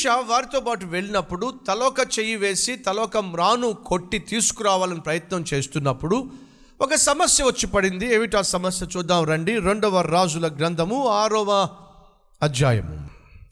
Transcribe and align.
Elisha 0.00 0.20
వారితో 0.26 0.60
పాటు 0.60 0.86
వెళ్ళినప్పుడు 0.86 1.52
తలోక 1.68 2.18
చెయ్యి 2.18 2.36
వేసి 2.36 2.76
తలోక 2.76 3.16
మ్రాను 3.18 3.72
కొట్టి 3.72 4.18
తీసుకురావాలని 4.18 5.00
ప్రయత్నం 5.00 5.44
చేస్తున్నప్పుడు 5.54 6.30
ఒక 6.80 6.94
సమస్య 6.94 7.44
వచ్చి 7.44 7.66
పడింది. 7.66 8.14
ఏమిటా 8.14 8.42
సమస్య? 8.42 8.86
చూద్దాం 8.96 9.24
రండి. 9.24 9.58
రెండవ 9.58 10.00
రాజుల 10.00 10.46
గ్రంథము 10.58 11.08
ఆరవ 11.08 11.68
అధ్యాయము. 12.42 13.08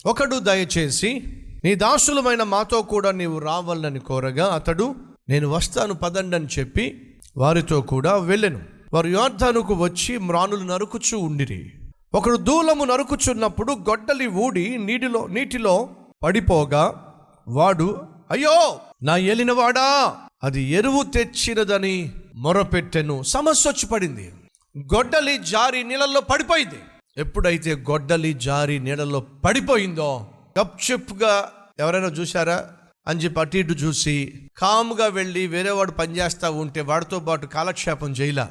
ఒకడు 0.06 0.38
దయచేసి 0.38 1.22
నీ 1.64 1.74
దాసులమైన 1.74 2.42
మాతో 2.42 2.82
కూడా 2.82 3.10
నీవు 3.10 3.38
రావాలని 3.38 4.00
కోరగా 4.00 4.54
అతడు 4.54 4.94
నేను 5.28 5.48
వస్తాను 5.48 5.94
పదండి 5.94 6.36
అని 6.36 6.48
చెప్పి 6.58 7.14
వారితో 7.36 7.80
కూడా 7.80 8.16
వెళ్ళెను. 8.16 8.60
వారు 8.92 9.06
యోర్ధానుకు 9.06 9.74
వచ్చి 9.74 10.18
మ్రానులు 10.18 10.64
నరుకుచూ 10.64 11.18
ఉండిరి. 11.18 11.72
ఒకడు 12.14 12.36
దూలము 12.36 12.84
నరుకుచున్నప్పుడు 12.84 13.72
గొడ్డలి 13.72 14.26
ఊడి 14.26 14.78
నీటిలో 14.78 15.26
నీటిలో 15.26 15.88
పడిపోగా 16.22 17.14
వాడు 17.48 18.06
అయ్యో 18.30 18.80
నా 19.02 19.16
ఏలినవాడా? 19.16 20.16
అది 20.44 20.62
ఎరువు 20.62 21.02
తెచ్చినదని 21.02 22.12
మొరపెట్టెను. 22.34 23.22
సమస్య 23.22 23.70
వచ్చి 23.70 23.86
పడింది. 23.86 24.34
గొడ్డలి 24.78 25.38
జారి 25.38 25.84
నీళ్ళల్లో 25.84 26.20
పడిపోయింది. 26.20 26.78
ఎప్పుడైతే 27.16 27.74
గొడ్డలి 27.74 28.32
జారి 28.32 28.78
నీళ్ళలో 28.78 29.20
పడిపోయిందో 29.20 30.26
గప్చెప్గా 30.60 31.52
ఎవరైనా 31.78 32.06
చూసారా 32.06 32.66
అని 33.06 33.20
చెప్పి 33.20 33.40
అటు 33.40 33.56
ఇటు 33.56 33.72
చూసి 33.72 34.32
కామ్గా 34.58 35.06
వెళ్ళి 35.06 35.46
వేరేవాడు 35.46 35.90
పనిచేస్తూ 35.90 36.52
ఉంటే 36.52 36.80
వాడితో 36.80 37.18
పాటు 37.18 37.46
కాలక్షేపం 37.46 38.10
చేయలా. 38.10 38.50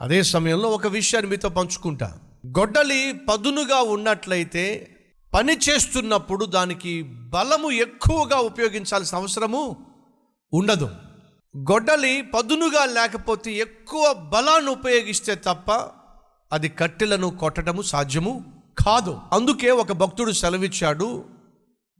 అదే 0.00 0.22
సమయంలో 0.22 0.68
ఒక 0.68 0.86
విషయాన్ని 0.86 1.30
మీతో 1.30 1.48
పంచుకుంటా. 1.48 2.18
గొడ్డలి 2.46 3.14
పదునుగా 3.28 3.82
ఉన్నట్లయితే 3.82 4.90
పని 5.34 5.52
చేస్తున్నప్పుడు 5.52 6.44
దానికి 6.44 7.02
బలము 7.02 7.70
ఎక్కువగా 7.70 8.36
ఉపయోగించాల్సిన 8.36 9.18
అవసరము 9.18 9.86
ఉండదు. 10.52 10.90
గొడ్డలి 11.58 12.22
పదునుగా 12.22 12.84
లేకపోతే 12.84 13.52
ఎక్కువ 13.52 14.12
బలాన్ని 14.12 14.70
ఉపయోగిస్తే 14.70 15.34
తప్ప 15.34 15.72
అది 16.52 16.68
కట్టెలను 16.68 17.30
కొట్టడము 17.30 17.82
సాధ్యము 17.82 18.62
కాదు. 18.78 19.20
అందుకే 19.32 19.70
ఒక 19.70 19.92
భక్తుడు 19.92 20.32
సెలవిచ్చాడు 20.32 21.24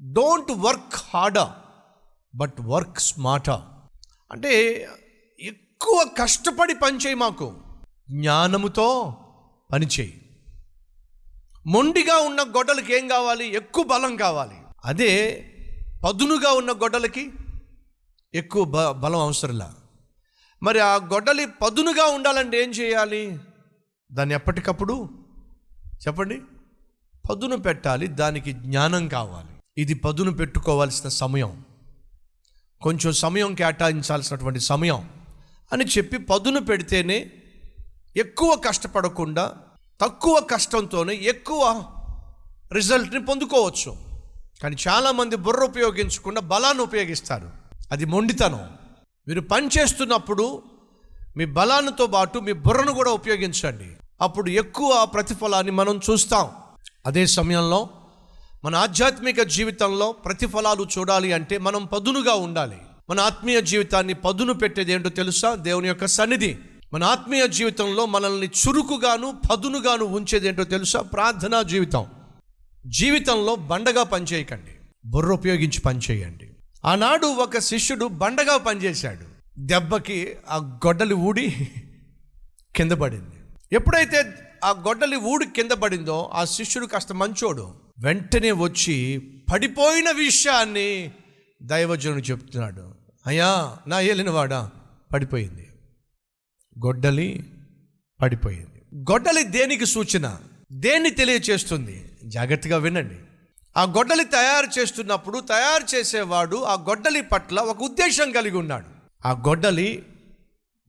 డోంట్ 0.03 0.53
వర్క్ 0.53 0.95
హార్డా 1.15 1.57
బట్ 2.35 2.55
వర్క్ 2.61 3.01
స్మార్టా 3.01 3.65
అంటే 4.33 4.53
ఎక్కువ 5.41 6.07
కష్టపడి 6.19 6.75
పనిచేయి 6.75 7.15
మాకు. 7.15 7.55
జ్ఞానముతో 8.11 9.17
పనిచేయి 9.73 10.21
మొండిగా 11.67 12.17
ఉన్న 12.17 12.43
గొడ్డలకి 12.43 12.97
ఏం 12.97 13.09
కావాలి? 13.09 13.55
ఎక్కువ 13.55 13.85
బలం 13.85 14.17
కావాలి. 14.17 14.55
అదే 14.85 15.45
పదునుగా 16.05 16.53
ఉన్న 16.53 16.73
గొడ్డలకి 16.73 17.33
ఎక్కువ 18.35 18.65
బ 18.65 18.91
బలం 18.91 19.19
అవసరంలా. 19.19 19.75
మరి 20.63 20.81
ఆ 20.81 20.97
గొడ్డలి 20.97 21.47
పదునుగా 21.47 22.05
ఉండాలంటే 22.05 22.63
ఏం 22.63 22.71
చేయాలి? 22.71 23.39
దాన్ని 24.13 24.35
ఎప్పటికప్పుడు 24.35 25.09
చెప్పండి. 26.09 26.41
పదును 27.31 27.57
పెట్టాలి 27.57 28.07
దానికి 28.07 28.53
జ్ఞానం 28.53 29.09
కావాలి. 29.09 29.49
ఇది 29.79 29.95
పదును 29.95 30.33
పెట్టుకోవాల్సిన 30.33 31.09
సమయం. 31.09 31.65
కొంచెం 32.83 33.13
సమయం 33.13 33.55
కేటాయించాల్సినటువంటి 33.55 34.61
సమయం 34.61 35.11
అని 35.73 35.85
చెప్పి 35.85 36.19
పదును 36.19 36.61
పెడితేనే 36.61 37.31
ఎక్కువ 38.17 38.57
కష్టపడకుండా 38.57 39.57
తక్కువ 40.01 40.41
కష్టంతోనే 40.41 41.15
ఎక్కువ 41.15 41.85
రిజల్ట్ని 42.73 43.25
పొందుకోవచ్చు. 43.25 43.97
కానీ 44.63 44.77
చాలామంది 44.89 45.37
బుర్ర 45.37 45.65
ఉపయోగించకుండా 45.65 46.41
బలాన్ని 46.41 46.83
ఉపయోగిస్తారు. 46.83 47.51
అది 47.93 48.05
మొండితనం. 48.05 48.69
మీరు 49.29 49.41
పని 49.41 49.69
చేస్తున్నప్పుడు 49.79 50.63
మీ 51.37 51.45
బలాన్నితో 51.45 52.07
పాటు 52.07 52.39
మీ 52.39 52.53
బుర్రను 52.53 52.93
కూడా 52.93 53.11
ఉపయోగించండి. 53.11 53.87
అప్పుడు 54.21 54.51
ఎక్కువ 54.51 55.09
ప్రతిఫలాన్ని 55.15 55.73
మనం 55.73 56.01
చూస్తాం. 56.11 56.51
అదే 57.07 57.27
సమయంలో 57.27 57.89
మన 58.65 58.77
ఆధ్యాత్మిక 58.77 59.43
జీవితంలో 59.43 60.13
ప్రతిఫలాలు 60.13 60.87
చూడాలి 60.99 61.33
అంటే 61.33 61.59
మనం 61.59 61.85
పదునుగా 61.85 62.35
ఉండాలి. 62.35 62.77
మన 63.11 63.21
ఆత్మీయ 63.21 63.61
జీవితాన్ని 63.61 64.15
పదును 64.15 64.53
పెట్టేది 64.53 64.93
ఏంటో 64.93 65.09
తెలుసా? 65.09 65.55
దేవుని 65.55 65.89
యొక్క 65.89 66.07
సన్నిధి. 66.07 66.59
మన 66.95 67.05
ఆత్మీయ 67.05 67.49
జీవితంలో 67.49 68.07
మనల్ని 68.07 68.47
చురుకుగాను 68.47 69.39
పదునుగాను 69.53 70.05
ఉంచేది 70.05 70.49
ఏంటో 70.49 70.65
తెలుసా? 70.65 71.01
ప్రార్థనా 71.01 71.63
జీవితం. 71.63 72.07
జీవితంలో 72.87 73.55
బండగా 73.55 74.03
పనిచేయకండి. 74.03 74.71
బుర్ర 75.07 75.33
ఉపయోగించి 75.33 75.81
పనిచేయండి. 75.81 76.51
ఆనాడు 76.85 77.27
ఒక 77.27 77.59
శిష్యుడు 77.59 78.07
బండగా 78.07 78.57
పనిచేశాడు. 78.57 79.27
దెబ్బకి 79.59 80.35
ఆ 80.51 80.57
గొడ్డలి 80.57 81.15
ఊడి 81.15 81.69
కింద 82.77 82.93
పడింది. 82.93 83.37
ఎప్పుడైతే 83.73 84.35
ఆ 84.65 84.71
గొడ్డలి 84.71 85.17
ఊడి 85.17 85.47
కింద 85.47 85.71
పడిందో 85.71 86.31
ఆ 86.35 86.45
శిష్యుడు 86.45 86.87
కాస్త 86.87 87.13
మంచోడు. 87.13 87.75
వెంటనే 87.99 88.53
వచ్చి 88.53 89.23
పడిపోయిన 89.53 90.11
విషయాన్ని 90.11 91.11
దైవజనుడు 91.63 92.21
చెప్తున్నాడు. 92.21 92.95
అయ్యా 93.27 93.77
నా 93.87 94.01
ఏలినవాడా? 94.01 94.71
పడిపోయింది. 95.13 95.67
గొడ్డలి 96.79 97.45
పడిపోయింది. 98.23 99.05
గొడ్డలి 99.13 99.45
దేనికి 99.45 99.87
సూచన? 99.87 100.39
దేన్ని 100.73 101.11
తెలియచేస్తుంది? 101.11 102.11
జాగ్రత్తగా 102.25 102.77
వినండి. 102.77 103.15
ఆ 103.77 103.85
గొడ్డలి 103.85 104.25
తయారు 104.25 104.81
చేస్తున్నప్పుడు 104.81 105.41
తయారు 105.41 105.97
చేసేవాడు 105.97 106.57
ఆ 106.57 106.75
గొడ్డలి 106.75 107.23
పట్ల 107.23 107.61
ఒక 107.61 107.83
ఉద్దేశం 107.83 108.33
కలిగి 108.33 108.57
ఉన్నాడు. 108.57 108.87
ఆ 109.29 109.33
గొడ్డలి 109.33 110.03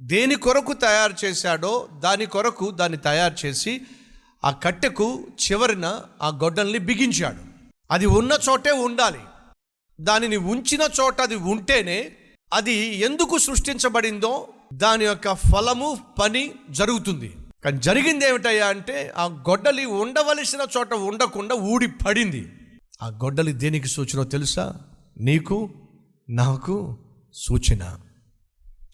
దేని 0.01 0.35
కొరకు 0.35 0.73
తయారు 0.73 1.13
చేశాడో 1.25 1.89
దాని 1.99 2.25
కొరకు 2.25 2.71
దాన్ని 2.71 2.97
తయారు 2.97 3.45
చేసి 3.45 3.81
ఆ 4.45 4.51
కట్టెకు 4.51 5.27
చివరిన 5.51 6.01
ఆ 6.21 6.27
గొడ్డల్ని 6.27 6.79
బిగించాడు. 6.79 7.43
అది 7.91 8.05
ఉన్న 8.05 8.31
చోటే 8.49 8.71
ఉండాలి. 8.71 9.19
దానిని 10.01 10.37
ఉంచిన 10.37 10.81
చోట 11.01 11.21
అది 11.21 11.35
ఉంటేనే 11.35 12.11
అది 12.53 12.73
ఎందుకు 12.95 13.37
సృష్టించబడిందో 13.37 14.47
దాని 14.73 15.05
యొక్క 15.05 15.35
ఫలము 15.35 15.97
పని 16.21 16.51
జరుగుతుంది. 16.69 17.37
కానీ 17.63 17.77
జరిగింది 17.77 18.27
ఏమిటయ్యా 18.27 18.67
అంటే 18.67 19.13
ఆ 19.17 19.25
గొడ్డలి 19.25 19.85
ఉండవలసిన 19.85 20.59
చోట 20.77 20.93
ఉండకుండా 20.93 21.55
ఊడి 21.55 21.87
పడింది 21.87 22.51
ఆ 23.03 23.07
గొడ్డలి 23.07 23.53
దేనికి 23.53 23.87
సూచనో 23.87 24.23
తెలుసా? 24.23 24.73
నీకు 25.17 25.69
నాకు 26.29 26.97
సూచన. 27.33 27.97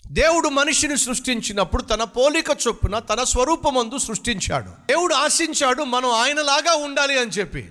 దేవుడు 0.08 0.50
మనిషిని 0.50 0.98
సృష్టించినప్పుడు 0.98 1.82
తన 1.82 2.04
పోలిక 2.04 2.46
చొప్పున 2.68 3.00
తన 3.00 3.24
స్వరూపమందు 3.24 3.98
సృష్టించాడు. 3.98 4.70
దేవుడు 4.70 5.14
ఆశించాడు 5.14 5.84
మనం 5.84 6.12
ఆయనలాగా 6.12 6.76
ఉండాలి 6.76 7.20
అని 7.20 7.30
చెప్పి. 7.30 7.70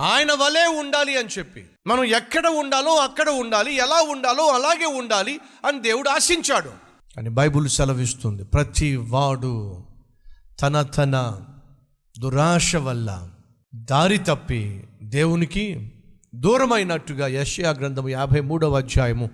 ఆయన 0.00 0.32
వలే 0.32 0.66
ఉండాలి 0.66 1.18
అని 1.18 1.28
చెప్పి. 1.38 1.66
మనం 1.86 2.04
ఎక్కడ 2.04 2.46
ఉండాలో 2.46 2.96
అక్కడ 2.96 3.28
ఉండాలి 3.28 3.74
ఎలా 3.74 4.02
ఉండాలో 4.02 4.46
అలాగే 4.46 4.84
ఉండాలి 4.84 5.40
అని 5.66 5.82
దేవుడు 5.82 6.08
ఆశించాడు. 6.08 6.85
అని 7.18 7.30
బైబుల్ 7.30 7.68
సెలవిస్తుంది. 7.68 8.44
ప్రతి 8.44 8.96
వాడు 8.96 9.84
తన 10.62 10.82
తన 10.82 11.40
దురాశ 12.18 12.76
వల్ల 12.76 13.28
దారి 13.74 14.18
తప్పి 14.18 14.84
దేవునికి 15.02 15.92
దూరమైనట్టుగా 16.34 17.26
యష్యా 17.26 17.70
గ్రంథము 17.70 18.08
యాభై 18.08 18.40
మూడవ 18.40 18.76
అధ్యాయము 18.76 19.30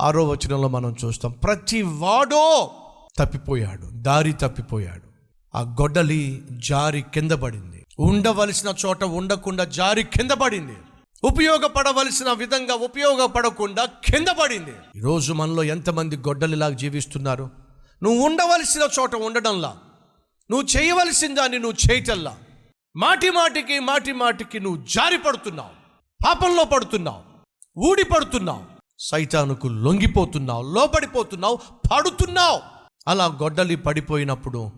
ఆరో 0.00 0.28
వచనంలో 0.28 0.68
మనం 0.68 0.96
చూస్తాం. 1.04 1.32
ప్రతి 1.32 1.82
వాడో 1.82 2.70
తప్పిపోయాడు 3.18 3.88
దారి 3.92 4.32
తప్పిపోయాడు. 4.32 5.14
ఆ 5.54 5.60
గొడ్డలి 5.60 6.42
జారి 6.52 7.02
కింద 7.02 7.32
పడింది. 7.32 7.86
ఉండవలసిన 7.98 8.74
చోట 8.86 9.04
ఉండకుండా 9.04 9.64
జారి 9.64 10.02
కింద 10.02 10.30
పడింది. 10.30 10.76
ఉపయోగపడవలసిన 11.24 12.32
విధంగా 12.32 12.74
ఉపయోగపడకుండా 12.74 13.84
కింద 13.84 14.28
పడింది. 14.28 14.72
ఈరోజు 14.96 15.32
మనలో 15.32 15.64
ఎంతమంది 15.64 16.16
గొడ్డలిలాగా 16.16 16.74
జీవిస్తున్నారు? 16.74 17.50
నువ్వు 18.02 18.26
ఉండవలసిన 18.26 18.88
చోట 19.00 19.14
ఉండడంలా. 19.14 19.76
నువ్వు 20.50 20.66
చేయవలసిన 20.76 21.34
దాన్ని 21.34 21.58
నువ్వు 21.58 21.92
చేయటల్లా 21.92 22.36
మాటి 22.96 23.30
మాటికి 23.30 23.78
మాటి 23.78 24.12
మాటికి 24.12 24.60
నువ్వు 24.60 24.84
జారి 24.90 25.18
పడుతున్నావు. 25.18 25.68
పాపంలో 26.26 26.64
పడుతున్నావు. 26.64 27.22
ఊడి 27.78 28.04
పడుతున్నావు. 28.04 28.62
సైతానుకు 28.98 29.68
లొంగిపోతున్నావు 29.68 30.74
లోపడిపోతున్నావు 30.74 31.58
పడుతున్నావు. 31.92 32.60
అలా 33.08 33.26
గొడ్డలి 33.26 33.76
పడిపోయినప్పుడు 33.76 34.70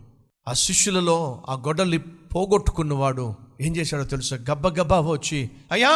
ఆ 0.48 0.52
శిష్యులలో 0.52 1.42
ఆ 1.48 1.54
గొడ్డలి 1.54 1.98
పోగొట్టుకున్నవాడు 1.98 3.45
ఏం 3.60 3.76
చేశాడో 3.76 4.04
తెలుసా? 4.04 4.36
గబ్బ 4.50 4.68
గబ్బా 4.68 5.00
వచ్చి 5.00 5.50
అయ్యా! 5.72 5.92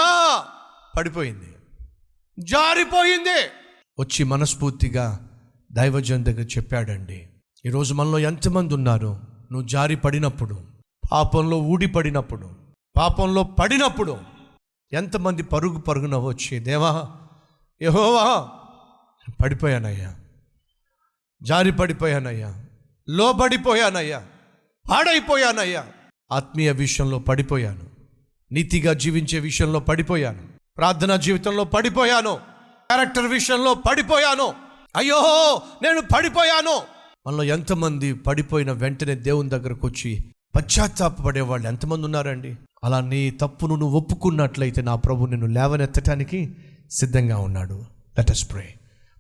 పడిపోయింది. 0.97 1.55
జారిపోయింది. 2.39 3.39
వచ్చి 4.01 4.25
మనస్ఫూర్తిగా 4.25 5.29
దైవజన్ 5.73 6.25
దగ్గర 6.25 6.41
చెప్పాడండి 6.41 7.29
ఈరోజు 7.67 7.95
మనలో 7.95 8.19
ఎంతమంది 8.19 8.75
ఉన్నారు? 8.75 9.21
నువ్వు 9.53 9.69
జారి 9.69 9.97
పడినప్పుడు 9.97 10.61
పాపంలో 11.13 11.59
ఊడి 11.59 11.87
పడినప్పుడు 11.87 12.51
పాపంలో 12.97 13.43
పడినప్పుడు 13.43 14.19
ఎంతమంది 14.93 15.43
పరుగు 15.43 15.79
పరుగున 15.79 16.17
వచ్చి 16.17 16.59
దేవా 16.59 17.17
యహోవా! 17.83 18.49
పడిపోయానయ్యా. 19.43 20.17
జారి 21.43 21.73
పడిపోయానయ్యా. 21.73 22.65
లోబడిపోయానయ్యా. 23.09 24.27
పాడైపోయానయ్యా. 24.91 25.87
ఆత్మీయ 26.33 26.73
విషయంలో 26.73 27.19
పడిపోయాను. 27.19 27.81
నీతిగా 28.53 28.93
జీవించే 28.93 29.39
విషయంలో 29.39 29.81
పడిపోయాను. 29.81 30.43
ప్రార్థనా 30.77 31.17
జీవితంలో 31.17 31.65
పడిపోయాను. 31.65 32.35
క్యారెక్టర్ 32.87 33.27
విషయంలో 33.27 33.75
పడిపోయాను. 33.75 34.55
అయ్యో 34.97 35.63
నేను 35.83 36.01
పడిపోయాను. 36.01 36.81
మనలో 37.27 37.43
ఎంతమంది 37.43 38.15
పడిపోయిన 38.15 38.73
వెంటనే 38.73 39.15
దేవుని 39.15 39.49
దగ్గరకు 39.49 39.87
వచ్చి 39.87 40.25
పశ్చాత్తాపడే 40.57 41.41
వాళ్ళు 41.41 41.69
ఎంతమంది 41.69 42.05
ఉన్నారండి? 42.05 42.57
అలా 42.85 43.01
నీ 43.01 43.31
తప్పును 43.31 43.77
నువ్వు 43.77 43.99
ఒప్పుకున్నట్లయితే 43.99 44.83
నా 44.83 44.95
ప్రభు 44.95 45.27
నిన్ను 45.27 45.47
లేవనెత్తటానికి 45.47 46.57
సిద్ధంగా 46.91 47.39
ఉన్నాడు. 47.39 47.75
లెటస్ 48.19 48.51
ప్రే 48.51 48.75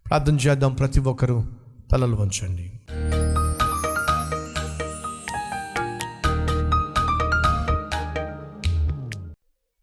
ప్రార్థన 0.09 0.37
చేద్దాం 0.37 0.75
ప్రతి 0.75 1.01
ఒక్కరూ 1.01 1.45
తలలు 1.93 2.17
వంచండి. 2.17 2.73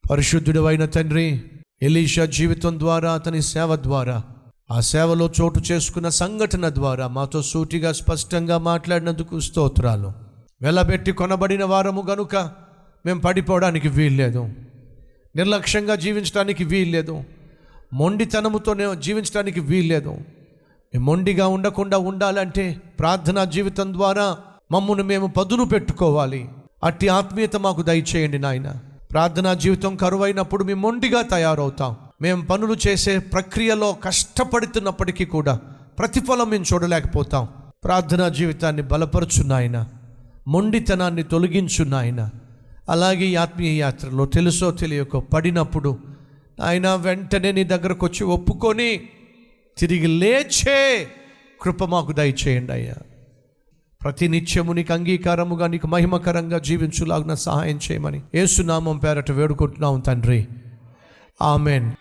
పరిశుద్ధుడు 0.09 0.65
అయిన 0.65 0.85
తండ్రి 0.85 1.43
ఎలీషా 1.81 2.25
జీవితం 2.25 2.79
ద్వారా 2.79 3.13
అతని 3.13 3.41
సేవ 3.41 3.75
ద్వారా 3.75 4.23
ఆ 4.71 4.79
సేవలో 4.79 5.31
చోటు 5.41 5.61
చేసుకున్న 5.71 6.09
సంఘటన 6.09 6.69
ద్వారా 6.69 7.07
మాతో 7.07 7.41
సూటిగా 7.41 7.91
స్పష్టంగా 7.91 8.57
మాట్లాడినందుకు 8.57 9.39
స్తోత్రాలు. 9.39 10.11
వెలబెట్టి 10.61 11.11
కొనబడిన 11.11 11.63
వారము 11.63 12.03
గనుక 12.09 12.35
మేము 13.05 13.21
పడిపోవడానికి 13.21 13.87
వీల్లేదు. 13.87 14.49
నిర్లక్ష్యంగా 15.35 15.95
జీవించడానికి 15.95 16.63
వీల్లేదు. 16.63 17.23
మొండితనముతోనే 17.93 18.83
జీవించడానికి 18.99 19.59
వీల్లేదు. 19.59 20.17
మొండిగా 20.97 21.47
ఉండకుండా 21.47 21.97
ఉండాలంటే 21.97 22.81
ప్రార్థనా 22.99 23.43
జీవితం 23.43 23.93
ద్వారా 23.93 24.37
మమ్మను 24.71 25.03
మేము 25.03 25.27
పదును 25.27 25.65
పెట్టుకోవాలి. 25.65 26.49
అట్టి 26.83 27.07
ఆత్మీయత 27.07 27.55
మాకు 27.55 27.81
దయచేయండి 27.81 28.39
నాయన. 28.39 28.73
ప్రార్థనా 29.11 29.53
జీవితం 29.53 29.95
కరువైనప్పుడు 29.95 30.63
మేము 30.63 30.81
మొండిగా 30.81 31.21
తయారవుతాం. 31.21 31.95
మేము 32.21 32.45
పనులు 32.45 32.75
చేసే 32.87 33.19
ప్రక్రియలో 33.19 33.93
కష్టపడుతున్నప్పటికీ 33.93 35.25
కూడా 35.25 35.59
ప్రతిఫలం 35.99 36.49
మేము 36.49 36.65
చూడలేకపోతాం. 36.73 37.47
ప్రార్థనా 37.83 38.29
జీవితాన్ని 38.29 38.81
బలపరుచున్నాయన 38.81 39.77
మొండితనాన్ని 40.47 41.23
తొలగించున్నాయన 41.23 42.29
అలాగే 42.89 43.25
ఈ 43.25 43.35
ఆత్మీయ 43.35 43.79
యాత్రలో 43.79 44.25
తెలుసో 44.25 44.71
తెలియకో 44.71 45.19
పడినప్పుడు 45.19 45.97
ఆయన 46.61 46.95
వెంటనే 46.95 47.51
నీ 47.51 47.63
దగ్గరకు 47.63 48.05
వచ్చి 48.05 48.23
ఒప్పుకొని 48.23 48.89
తిరిగి 49.77 50.07
లేచే 50.07 51.07
కృప 51.61 51.83
మాకు 51.83 52.11
దయచేయండి 52.11 52.71
అయ్యా. 52.71 52.95
ప్రతి 54.03 54.27
నిత్యము 54.27 54.73
నీకు 54.73 54.93
అంగీకారముగా 54.93 55.67
నీకు 55.67 55.87
మహిమకరంగా 55.87 56.59
జీవించులాగిన 56.59 57.33
సహాయం 57.33 57.79
చేయమని 57.91 58.21
ఏసునామం 58.35 58.97
పేరట 58.97 59.31
వేడుకుంటున్నాం 59.31 59.99
తండ్రి. 59.99 60.47
ఆమెన్. 61.41 61.91